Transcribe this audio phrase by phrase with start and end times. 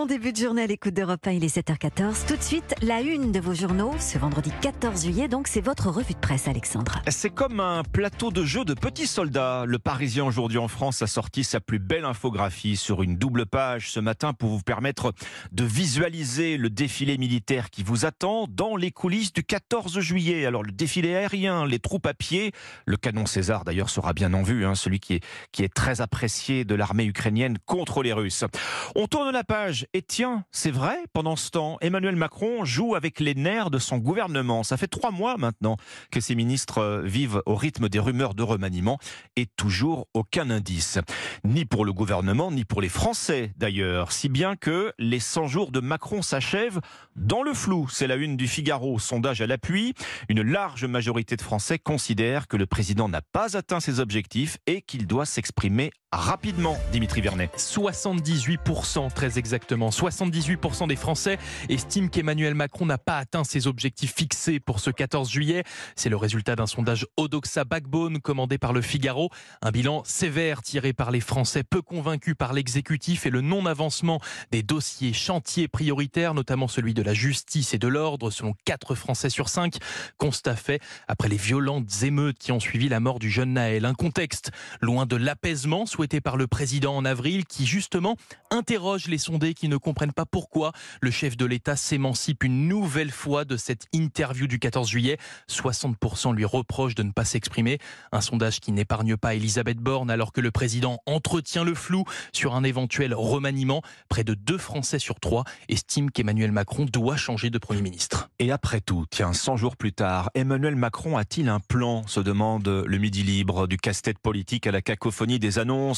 [0.00, 2.26] Bon début de journée à l'écoute d'Europe 1, il est 7h14.
[2.26, 5.90] Tout de suite, la une de vos journaux, ce vendredi 14 juillet, donc c'est votre
[5.90, 7.02] revue de presse, Alexandre.
[7.08, 9.64] C'est comme un plateau de jeu de petits soldats.
[9.66, 13.90] Le Parisien aujourd'hui en France a sorti sa plus belle infographie sur une double page
[13.90, 15.12] ce matin pour vous permettre
[15.52, 20.46] de visualiser le défilé militaire qui vous attend dans les coulisses du 14 juillet.
[20.46, 22.52] Alors le défilé aérien, les troupes à pied,
[22.86, 26.00] le canon César d'ailleurs sera bien en vue, hein, celui qui est, qui est très
[26.00, 28.46] apprécié de l'armée ukrainienne contre les Russes.
[28.94, 33.18] On tourne la page et tiens, c'est vrai, pendant ce temps, Emmanuel Macron joue avec
[33.18, 34.62] les nerfs de son gouvernement.
[34.62, 35.76] Ça fait trois mois maintenant
[36.12, 38.98] que ses ministres euh, vivent au rythme des rumeurs de remaniement
[39.34, 40.98] et toujours aucun indice.
[41.44, 44.12] Ni pour le gouvernement, ni pour les Français d'ailleurs.
[44.12, 46.80] Si bien que les 100 jours de Macron s'achèvent
[47.16, 47.88] dans le flou.
[47.90, 49.94] C'est la une du Figaro, sondage à l'appui.
[50.28, 54.82] Une large majorité de Français considèrent que le président n'a pas atteint ses objectifs et
[54.82, 57.50] qu'il doit s'exprimer rapidement, Dimitri Vernet.
[57.56, 59.90] 78%, très exactement.
[59.90, 61.38] 78% des Français
[61.68, 65.62] estiment qu'Emmanuel Macron n'a pas atteint ses objectifs fixés pour ce 14 juillet.
[65.94, 69.30] C'est le résultat d'un sondage Odoxa Backbone commandé par le Figaro.
[69.62, 74.62] Un bilan sévère tiré par les Français peu convaincus par l'exécutif et le non-avancement des
[74.62, 79.48] dossiers chantiers prioritaires, notamment celui de la justice et de l'ordre, selon 4 Français sur
[79.48, 79.76] 5.
[80.18, 83.84] Constat fait après les violentes émeutes qui ont suivi la mort du jeune Naël.
[83.84, 88.16] Un contexte loin de l'apaisement souhaité par le président en avril qui justement
[88.50, 93.10] interroge les sondés qui ne comprennent pas pourquoi le chef de l'État s'émancipe une nouvelle
[93.10, 95.18] fois de cette interview du 14 juillet.
[95.50, 97.78] 60% lui reprochent de ne pas s'exprimer.
[98.12, 102.54] Un sondage qui n'épargne pas Elisabeth Borne alors que le président entretient le flou sur
[102.54, 103.82] un éventuel remaniement.
[104.08, 108.30] Près de 2 Français sur 3 estiment qu'Emmanuel Macron doit changer de Premier ministre.
[108.38, 112.66] Et après tout, tiens, 100 jours plus tard, Emmanuel Macron a-t-il un plan se demande
[112.66, 115.89] le Midi Libre, du casse-tête politique à la cacophonie des annonces?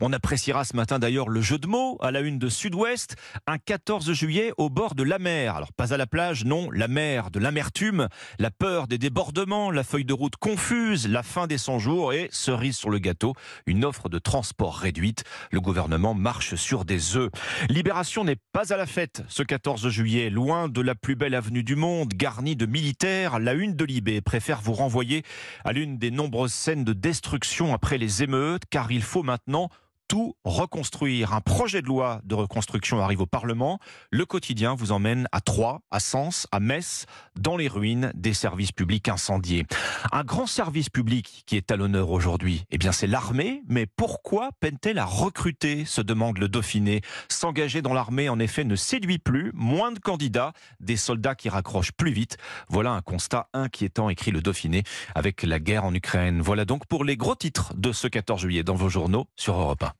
[0.00, 3.16] On appréciera ce matin d'ailleurs le jeu de mots à la une de Sud-Ouest.
[3.46, 5.56] Un 14 juillet au bord de la mer.
[5.56, 9.84] Alors pas à la plage, non, la mer, de l'amertume, la peur des débordements, la
[9.84, 13.34] feuille de route confuse, la fin des 100 jours et, cerise sur le gâteau,
[13.66, 15.24] une offre de transport réduite.
[15.50, 17.30] Le gouvernement marche sur des œufs.
[17.68, 21.62] Libération n'est pas à la fête ce 14 juillet, loin de la plus belle avenue
[21.62, 23.38] du monde, garnie de militaires.
[23.38, 25.22] La une de Libé préfère vous renvoyer
[25.64, 29.68] à l'une des nombreuses scènes de destruction après les émeutes, car il faut maintenant
[30.44, 31.32] reconstruire.
[31.32, 33.78] Un projet de loi de reconstruction arrive au Parlement.
[34.10, 37.06] Le quotidien vous emmène à Troyes, à Sens, à Metz,
[37.38, 39.66] dans les ruines des services publics incendiés.
[40.12, 43.62] Un grand service public qui est à l'honneur aujourd'hui, eh bien c'est l'armée.
[43.68, 47.00] Mais pourquoi peine-t-elle à recruter se demande le Dauphiné.
[47.28, 49.50] S'engager dans l'armée, en effet, ne séduit plus.
[49.54, 52.36] Moins de candidats, des soldats qui raccrochent plus vite.
[52.68, 54.82] Voilà un constat inquiétant, écrit le Dauphiné,
[55.14, 56.40] avec la guerre en Ukraine.
[56.40, 59.82] Voilà donc pour les gros titres de ce 14 juillet dans vos journaux sur Europe
[59.82, 59.94] 1.